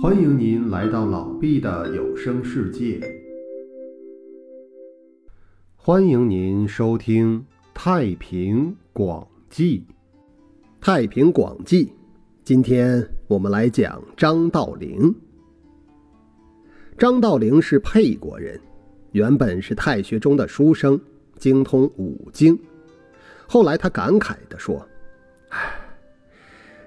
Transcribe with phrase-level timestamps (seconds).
[0.00, 3.00] 欢迎您来到老毕的有声世界。
[5.74, 7.40] 欢迎您收听
[7.74, 9.80] 《太平广记》。
[10.80, 11.86] 《太平广记》，
[12.44, 15.12] 今天我们来讲张道陵。
[16.96, 18.60] 张道陵是沛国人，
[19.10, 21.00] 原本是太学中的书生，
[21.38, 22.56] 精通五经。
[23.48, 24.80] 后来他感慨地说：“。”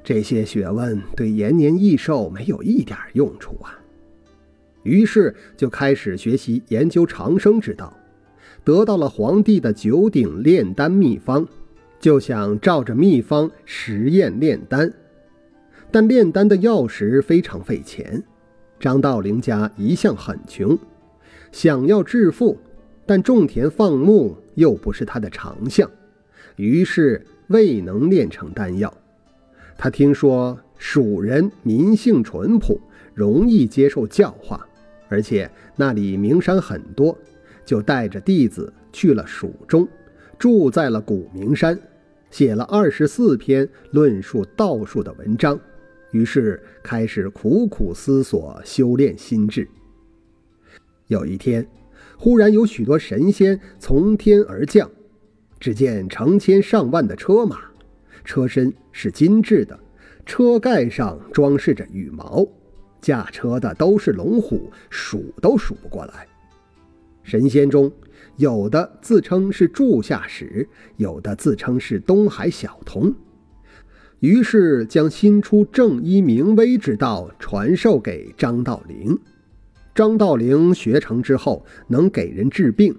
[0.03, 3.77] 这些学问对延年益寿没有一点用处啊！
[4.83, 7.95] 于是就开始学习研究长生之道，
[8.63, 11.47] 得到了皇帝的九鼎炼丹秘方，
[11.99, 14.91] 就想照着秘方实验炼丹。
[15.91, 18.23] 但炼丹的药石非常费钱，
[18.79, 20.75] 张道陵家一向很穷，
[21.51, 22.57] 想要致富，
[23.05, 25.87] 但种田放牧又不是他的长项，
[26.55, 28.91] 于是未能炼成丹药。
[29.83, 32.79] 他听说蜀人民性淳朴，
[33.15, 34.63] 容易接受教化，
[35.09, 37.17] 而且那里名山很多，
[37.65, 39.87] 就带着弟子去了蜀中，
[40.37, 41.75] 住在了古名山，
[42.29, 45.59] 写了二十四篇论述道术的文章，
[46.11, 49.67] 于是开始苦苦思索修炼心智。
[51.07, 51.67] 有一天，
[52.17, 54.87] 忽然有许多神仙从天而降，
[55.59, 57.70] 只见成千上万的车马。
[58.23, 59.79] 车身是金制的，
[60.25, 62.47] 车盖上装饰着羽毛，
[63.01, 66.27] 驾车的都是龙虎，数都数不过来。
[67.23, 67.91] 神仙中
[68.37, 73.13] 有的自称是柱下使，有的自称是东海小童，
[74.19, 79.17] 于是将新出正医明威之道传授给张道陵。
[79.93, 82.95] 张道陵学成之后，能给人治病，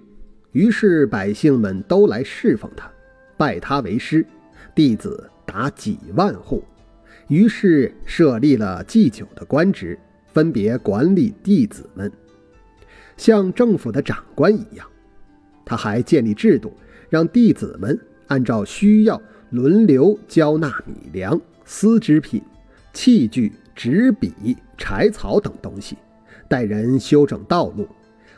[0.51, 2.89] 于是百姓们都来侍奉他，
[3.35, 4.25] 拜他为师。
[4.75, 6.63] 弟子达几万户，
[7.27, 9.97] 于是设立了祭酒的官职，
[10.33, 12.11] 分别管理弟子们，
[13.15, 14.87] 像政府的长官一样。
[15.63, 16.73] 他还建立制度，
[17.09, 19.21] 让弟子们按照需要
[19.51, 22.41] 轮流交纳米粮、丝织品、
[22.93, 25.95] 器具、纸笔、柴草等东西，
[26.47, 27.87] 带人修整道路。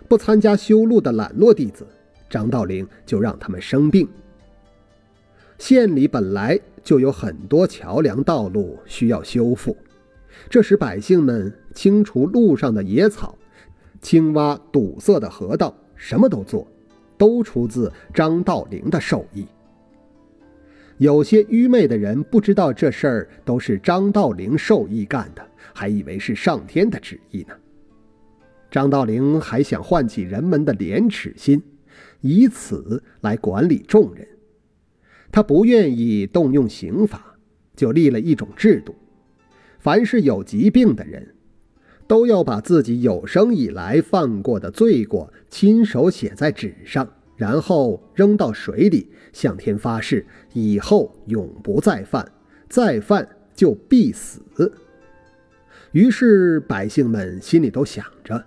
[0.08, 1.88] 不参加修路的懒惰弟子，
[2.30, 4.08] 张道陵就让他们生病。
[5.58, 9.76] 县里本来就有很多桥梁道路需要修复，
[10.50, 13.38] 这时百姓们清除路上的野草，
[14.02, 16.68] 清挖堵塞的河道，什么都做，
[17.18, 19.48] 都出自张道陵的授意。
[20.98, 27.56] 有些愚昧的人不知道这事儿都是张道陵授意干的，还以为是上天的旨意呢。
[28.70, 31.62] 张道陵还想唤起人们的廉耻心，
[32.22, 34.28] 以此来管理众人。
[35.36, 37.36] 他不愿意动用刑法，
[37.76, 38.96] 就立了一种制度：
[39.80, 41.36] 凡是有疾病的人，
[42.08, 52.26] 都要把自己有生以来犯过的罪过亲手写在纸上，然后扔到水里，向天发誓，以后永不再犯，
[52.70, 54.42] 再犯就必死。
[55.92, 58.42] 于是百姓们心里都想着，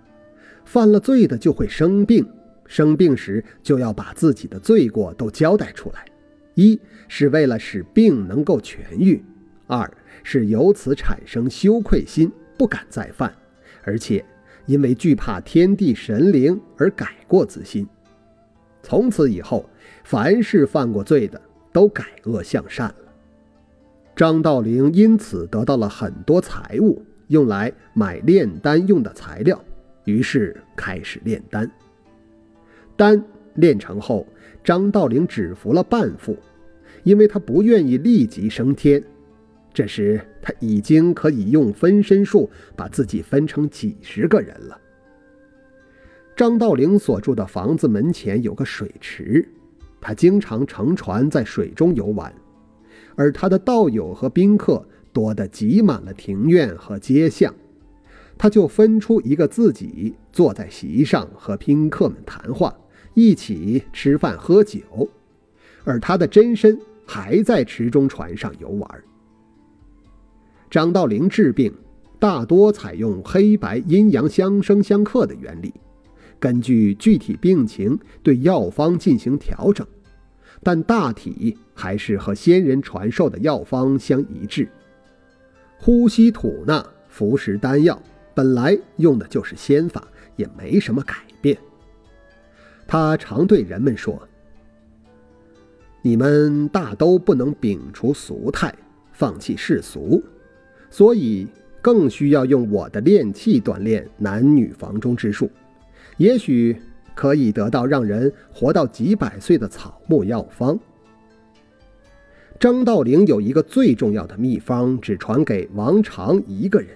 [0.65, 2.27] 犯了罪的就会生病，
[2.65, 6.03] 生病时就要把自己的罪过都交代出来。
[6.59, 6.77] 一
[7.07, 9.23] 是为了使病能够痊愈，
[9.65, 9.89] 二
[10.23, 13.33] 是由此产生羞愧心，不敢再犯，
[13.85, 14.25] 而且
[14.65, 17.87] 因为惧怕天地神灵而改过自新。
[18.83, 19.69] 从此以后，
[20.03, 23.13] 凡是犯过罪的都改恶向善了。
[24.13, 29.63] 张道陵因此得到了很多财物，用来买炼丹用的材料，
[30.03, 31.71] 于是开始炼丹。
[32.97, 33.23] 丹
[33.55, 34.27] 炼成后，
[34.61, 36.37] 张道陵只服了半副。
[37.09, 39.03] 因为他不愿意立即升天，
[39.73, 44.79] 这时他已经可以用分身术把自己分成几十个人了。
[46.35, 49.43] 张道陵所住的房子门前有个水池，
[49.99, 52.31] 他经常乘船在水中游玩，
[53.15, 57.51] 而他的道友和宾客多得挤满了庭院和街巷，
[58.37, 62.77] 他就分出一个自己坐在席上和宾客们谈话，
[63.15, 64.79] 一起吃饭喝酒，
[65.83, 66.79] 而他的真身。
[67.09, 69.03] 还在池中船上游玩。
[70.69, 71.73] 张道陵治病
[72.19, 75.73] 大多采用黑白阴阳相生相克的原理，
[76.39, 79.87] 根据具体病情对药方进行调整，
[80.61, 84.69] 但大体还是和先人传授的药方相一致。
[85.79, 87.99] 呼吸吐纳服食丹药，
[88.35, 91.57] 本来用的就是仙法，也没什么改变。
[92.85, 94.28] 他常对人们说。
[96.01, 98.73] 你们大都不能摒除俗态，
[99.11, 100.23] 放弃世俗，
[100.89, 101.47] 所以
[101.81, 105.49] 更需要用我的炼器锻炼男女房中之术，
[106.17, 106.75] 也许
[107.13, 110.79] 可以得到让人活到几百岁的草木药方。
[112.57, 116.89] 张道陵有一个最重要的秘方，只传给王长一个人。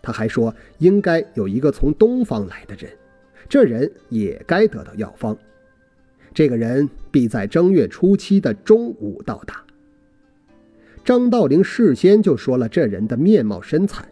[0.00, 2.90] 他还说，应该有一个从东方来的人，
[3.48, 5.36] 这人也该得到药方。
[6.34, 9.62] 这个人必在正月初七的中午到达。
[11.04, 14.06] 张道陵事先就说了这人的面貌身材。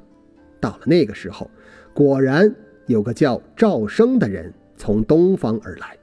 [0.60, 1.50] 到了那个时候，
[1.94, 2.54] 果然
[2.86, 5.96] 有个叫赵生的人从东方而来。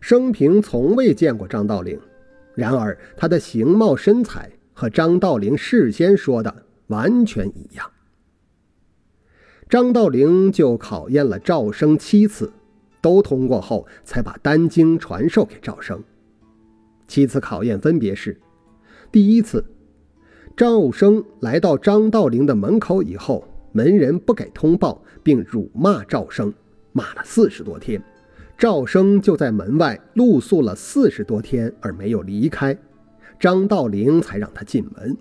[0.00, 1.98] 生平从未见过张道陵。
[2.54, 6.54] 然而，他的形貌身材和张道陵事先说的
[6.86, 7.90] 完全一样。
[9.68, 12.52] 张道陵就考验了赵生七次，
[13.04, 16.02] 都通过后，才把丹经传授给赵生。
[17.06, 18.40] 七次考验分别是：
[19.12, 19.62] 第一次，
[20.56, 26.50] 赵生来到张道陵的门口以后，门人不给通报，并辱骂赵生，
[26.92, 28.02] 骂了四十多天。
[28.56, 32.74] 赵生就在门外露宿了四十多天而没有离开，
[33.38, 35.14] 张道陵才让他进门。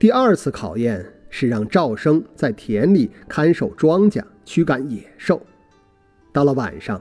[0.00, 5.40] 第二次考验是让赵生在田里看守庄稼，驱赶野兽。
[6.34, 7.00] 到了晚上，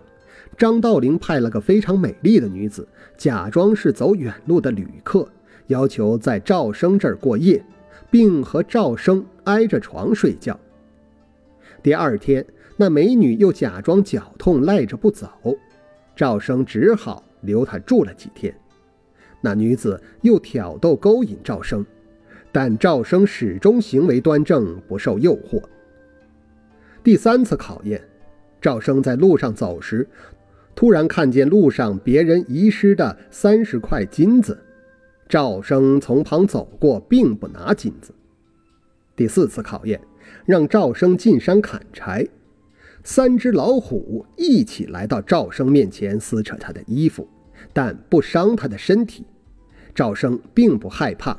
[0.58, 2.88] 张道陵派了个非常美丽的女子，
[3.18, 5.28] 假装是走远路的旅客，
[5.68, 7.62] 要求在赵生这儿过夜，
[8.10, 10.58] 并和赵生挨着床睡觉。
[11.82, 12.46] 第二天。
[12.76, 15.30] 那美女又假装脚痛赖着不走，
[16.16, 18.52] 赵生只好留她住了几天。
[19.42, 21.86] 那女子又挑逗勾引赵生，
[22.52, 25.62] 但赵生始终行为端正，不受诱惑。
[27.04, 28.04] 第三次考验，
[28.64, 30.08] 赵生在路上走时，
[30.74, 34.58] 突然看见路上别人遗失的三十块金子，
[35.28, 38.14] 赵生从旁走过，并不拿金子。
[39.18, 40.00] 第四次考验，
[40.46, 42.26] 让赵生进山砍柴。
[43.04, 47.28] 三只老虎一起来到赵生面前撕扯他的衣服，
[47.74, 49.26] 但不伤他的身体。
[49.94, 51.38] 赵生并不害怕，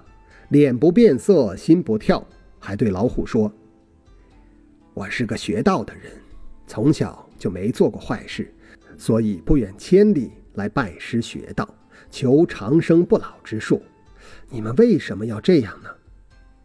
[0.50, 2.22] 脸不变色，心不跳，
[2.58, 3.50] 还对老虎说
[4.92, 6.12] ：“我是个学道的人，
[6.66, 8.52] 从小就没做过坏事，
[8.96, 11.68] 所以不远千里来拜师学道，
[12.10, 13.82] 求长生不老之术。
[14.48, 15.90] 你们为什么要这样呢？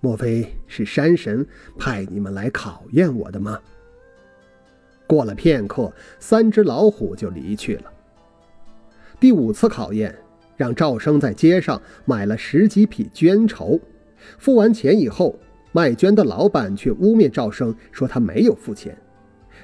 [0.02, 1.46] 莫非是山神
[1.78, 3.60] 派你们来考验我的吗？”
[5.06, 7.92] 过了片刻，三只老虎就离去了。
[9.20, 10.16] 第五次考验，
[10.56, 13.80] 让赵生在街上买了十几匹绢绸，
[14.38, 15.38] 付完钱以后，
[15.72, 18.98] 卖绢的老板却污蔑赵生说他没有付钱。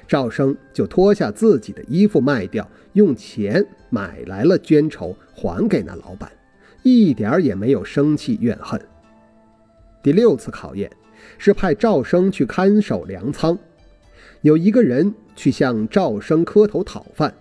[0.06, 6.30] 赵生就脱下自己的衣服卖掉，用钱买来了绢绸还给那老板，
[6.82, 8.80] 一点也没有生气怨恨。
[10.02, 10.90] 第六次考验
[11.38, 13.58] 是派赵生去看守粮仓，
[14.42, 15.14] 有一个人。
[15.38, 17.34] 去向赵生磕头讨饭，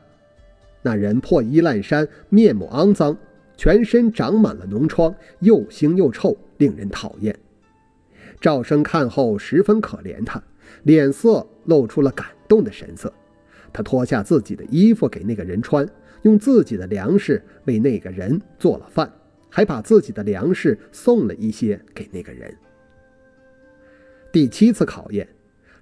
[0.82, 3.18] 那人破衣烂衫，面目肮脏，
[3.56, 7.34] 全身长满了脓疮，又腥又臭，令人讨厌。
[8.42, 10.44] 赵生看后十分可怜他，
[10.84, 13.12] 脸色露出了感动的神色。
[13.74, 15.88] 他脱下自己的衣服给那个人穿，
[16.24, 19.12] 用自己的粮食为那个人做了饭，
[19.50, 22.56] 还把自己的粮食送了一些给那个人。
[24.32, 25.28] 第七次考验。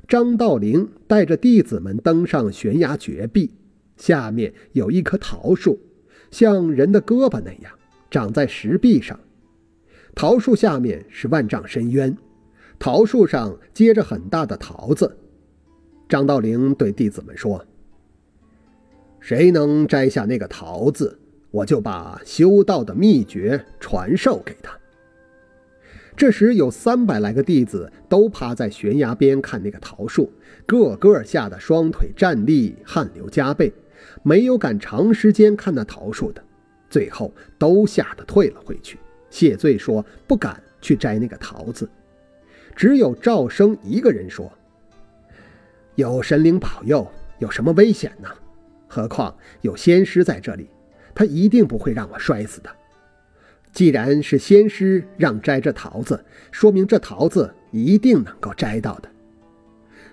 [0.06, 3.50] 张道陵带着弟子们登上悬崖绝壁，
[3.96, 5.80] 下面有一棵桃树，
[6.30, 7.72] 像人的胳膊那样
[8.12, 9.18] 长在石壁上。
[10.14, 12.16] 桃树下面是万丈深渊，
[12.78, 15.18] 桃树上结着很大的桃子。
[16.14, 17.66] 张道陵对弟子们说
[19.20, 24.78] ：“谁能摘下那个桃子，我就把修道的秘诀传授给他。”
[26.16, 30.32] 这时，有三百来个弟子都趴在悬崖边看那个桃树，
[30.68, 33.74] 个个吓得双腿站立，汗流浃背。
[34.22, 36.44] 没有敢长时间看那桃树的，
[36.92, 39.00] 最后都吓得退了回去，
[39.32, 41.90] 谢罪说不敢去摘那个桃子。
[42.76, 44.52] 只有赵生一个人说
[45.96, 47.08] ：“有神灵保佑，
[47.40, 48.30] 有什么危险呢？
[48.88, 50.70] 何况有仙师在这里，
[51.14, 52.70] 他一定不会让我摔死的。”
[53.74, 59.10] 既然是仙师让摘这桃子，说明这桃子一定能够摘到的。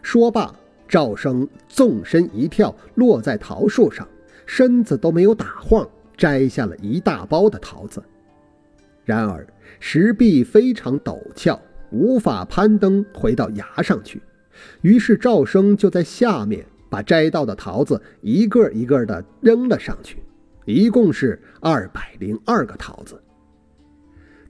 [0.00, 0.54] 说罢，
[0.88, 4.08] 赵生纵身一跳，落在桃树上，
[4.46, 8.02] 身子都没有打晃，摘下了一大包的桃子。
[9.04, 9.46] 然而
[9.78, 11.60] 石壁非常陡峭，
[11.90, 14.22] 无法攀登回到崖上去，
[14.82, 20.18] 于是赵生就在下面把摘到的桃子一个一个的扔了上去，
[20.64, 23.20] 一共是二百零二个桃子。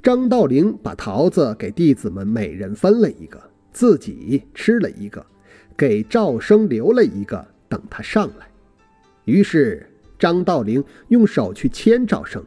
[0.02, 3.38] 张道陵把桃子给弟子们每人分了一个，
[3.72, 5.24] 自己吃了一个，
[5.76, 8.48] 给赵生留了一个，等他上来。
[9.26, 9.86] 于是
[10.18, 12.42] 张道陵用手去牵赵生，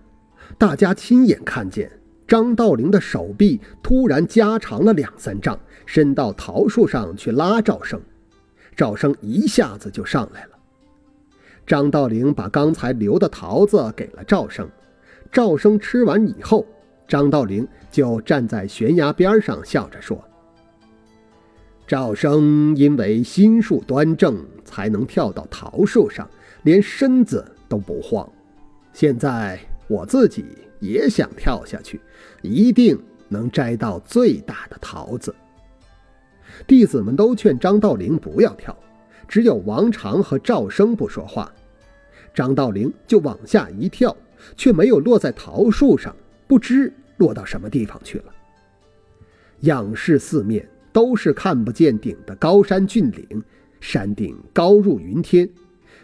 [0.58, 1.92] 大家亲眼看见
[2.34, 8.02] 张道陵的手臂突然加长了两三丈，伸到桃树上去拉赵生，
[8.76, 10.50] 赵生一下子就上来了。
[11.68, 14.68] 张道陵把刚才留的桃子给了赵生，
[15.32, 16.66] 赵生吃完以后，
[17.08, 20.20] 张道陵就站在悬崖边上笑着说。
[21.86, 26.28] 赵生因为心术端正，才能跳到桃树上，
[26.64, 28.28] 连身子都不晃。
[28.92, 30.44] 现在我自己
[30.84, 32.00] 也想跳下去，
[32.42, 35.34] 一定能摘到最大的桃子。
[36.68, 38.78] 弟子们都劝张道陵不要跳，
[39.28, 41.52] 只有王常和赵生不说话。
[42.34, 44.16] 张道陵就往下一跳，
[44.58, 46.16] 却没有落在桃树上，
[46.48, 48.26] 不知落到什么地方去了。
[49.62, 50.68] 仰视四面。
[50.94, 53.44] 都是看不见顶的高山峻岭，
[53.82, 55.50] 山顶高入云天，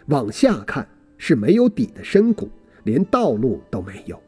[0.06, 0.84] 往下看
[1.16, 2.50] 是没有底的深谷，
[2.82, 4.20] 连道路都没有。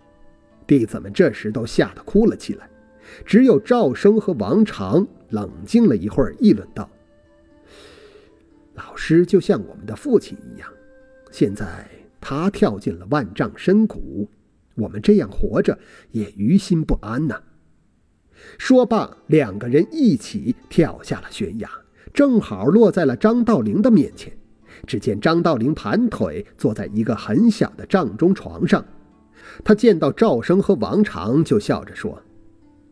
[0.79, 2.67] 弟子们这时都吓得哭了起来，
[3.27, 6.89] 只有赵生和王常冷静了一会儿，议论道
[8.73, 10.67] ：“老师就像我们的父亲一样，
[11.31, 11.87] 现在
[12.23, 14.27] 他跳进了万丈深谷，
[14.75, 15.79] 我们这样活着
[16.11, 17.39] 也于心不安呐。”
[18.57, 21.71] 说罢，两个人一起跳下了悬崖，
[22.15, 24.33] 正好落在了张道陵的面前。
[24.87, 28.83] 只见张道陵盘腿坐在一个很小的帐中床上，
[29.65, 32.23] 他见到赵生和王常，就笑着说：“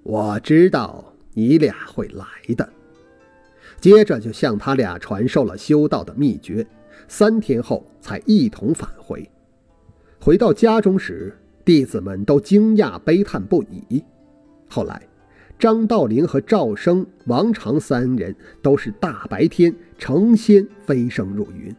[0.03, 2.25] 我知道你俩会来
[2.55, 2.69] 的。”
[3.81, 6.67] 接着就向他俩传授了修道的秘诀。
[7.09, 9.29] 三天后，才一同返回。
[10.21, 14.03] 回到家中时，弟子们都惊讶悲叹不已。
[14.69, 15.03] 后来。
[15.59, 21.77] 张道陵和赵生、王常三人都是大白天成仙飞升入云，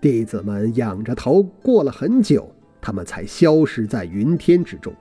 [0.00, 2.48] 弟子们仰着头过了很久，
[2.82, 4.92] 他们才消失在云天之中。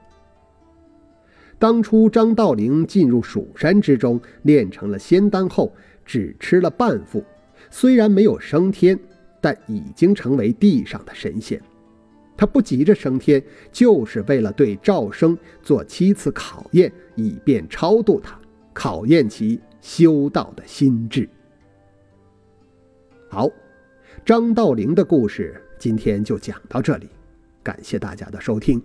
[1.60, 7.24] 当初张道陵进入蜀山之中，练成了仙丹后，只吃了半副，
[7.70, 8.98] 虽然没有升天，
[9.40, 11.62] 但已经成为地上的神仙。
[12.38, 18.40] 他不急着升天，就是为了对赵生做七次考验，以便超度他，
[18.74, 21.30] 考验其修道的心智。
[23.30, 23.48] 好，
[24.26, 27.08] 张道陵的故事今天就讲到这里，
[27.64, 28.82] 感谢大家的收听。